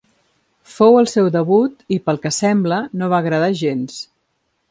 [0.75, 4.01] Fou el seu debut i, pel que sembla, no va agradar gens.